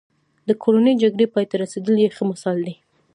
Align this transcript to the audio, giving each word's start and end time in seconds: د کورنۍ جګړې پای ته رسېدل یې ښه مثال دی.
د 0.47 0.49
کورنۍ 0.63 0.93
جګړې 1.03 1.25
پای 1.33 1.45
ته 1.49 1.55
رسېدل 1.63 1.95
یې 2.03 2.09
ښه 2.15 2.23
مثال 2.31 2.57
دی. 2.65 2.75